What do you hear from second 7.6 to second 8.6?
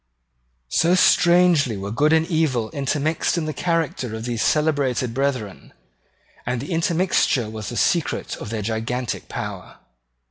the secret of